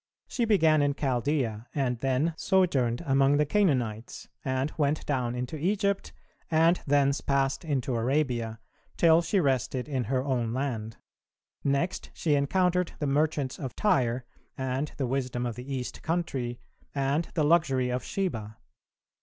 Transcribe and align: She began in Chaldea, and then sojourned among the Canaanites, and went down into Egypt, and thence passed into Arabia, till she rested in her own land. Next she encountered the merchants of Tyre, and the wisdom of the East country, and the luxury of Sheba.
She 0.27 0.45
began 0.45 0.81
in 0.81 0.95
Chaldea, 0.95 1.67
and 1.75 1.99
then 1.99 2.33
sojourned 2.35 3.03
among 3.05 3.37
the 3.37 3.45
Canaanites, 3.45 4.27
and 4.43 4.73
went 4.75 5.05
down 5.05 5.35
into 5.35 5.57
Egypt, 5.59 6.11
and 6.49 6.81
thence 6.87 7.21
passed 7.21 7.63
into 7.63 7.93
Arabia, 7.93 8.59
till 8.97 9.21
she 9.21 9.39
rested 9.39 9.87
in 9.87 10.05
her 10.05 10.23
own 10.25 10.53
land. 10.55 10.97
Next 11.63 12.09
she 12.15 12.33
encountered 12.33 12.93
the 12.97 13.05
merchants 13.05 13.59
of 13.59 13.75
Tyre, 13.75 14.25
and 14.57 14.91
the 14.97 15.05
wisdom 15.05 15.45
of 15.45 15.53
the 15.55 15.71
East 15.71 16.01
country, 16.01 16.59
and 16.95 17.25
the 17.35 17.43
luxury 17.45 17.91
of 17.91 18.03
Sheba. 18.03 18.57